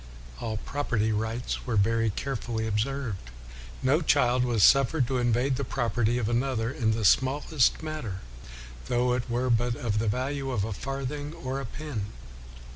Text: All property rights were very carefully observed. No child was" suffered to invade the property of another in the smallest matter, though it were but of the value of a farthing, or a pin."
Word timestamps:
All 0.39 0.57
property 0.57 1.11
rights 1.11 1.67
were 1.67 1.75
very 1.75 2.09
carefully 2.09 2.65
observed. 2.65 3.29
No 3.83 4.01
child 4.01 4.43
was" 4.43 4.63
suffered 4.63 5.05
to 5.05 5.19
invade 5.19 5.57
the 5.57 5.63
property 5.63 6.17
of 6.17 6.27
another 6.27 6.71
in 6.71 6.89
the 6.93 7.05
smallest 7.05 7.83
matter, 7.83 8.21
though 8.87 9.13
it 9.13 9.29
were 9.29 9.51
but 9.51 9.75
of 9.75 9.99
the 9.99 10.07
value 10.07 10.49
of 10.49 10.63
a 10.63 10.73
farthing, 10.73 11.35
or 11.35 11.59
a 11.59 11.67
pin." 11.67 12.07